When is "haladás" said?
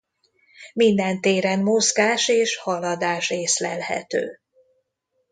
2.57-3.29